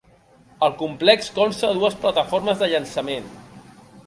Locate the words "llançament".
2.73-3.31